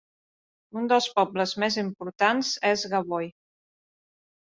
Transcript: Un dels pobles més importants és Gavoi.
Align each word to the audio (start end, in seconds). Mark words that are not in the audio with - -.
Un 0.81 0.89
dels 0.91 1.09
pobles 1.19 1.53
més 1.65 1.79
importants 1.83 2.53
és 2.73 2.89
Gavoi. 2.97 3.33